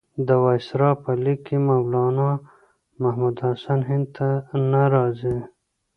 [0.27, 2.31] د وایسرا په لیک کې مولنا
[3.01, 4.27] محمودالحسن هند ته
[4.71, 5.37] نه راځي.